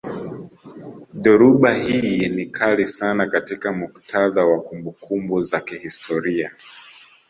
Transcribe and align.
Dhoruba 1.13 1.73
hii 1.73 2.29
ni 2.29 2.45
kali 2.45 2.85
sana 2.85 3.27
katika 3.27 3.71
muktadha 3.71 4.45
wa 4.45 4.61
kumbukumbu 4.61 5.41
za 5.41 5.59
kihistoria 5.59 6.51